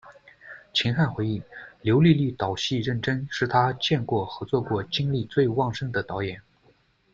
[0.73, 1.43] 秦汉回忆，
[1.83, 6.41] 刘立立导戏认真，是他见过合作过精力最旺盛的导演。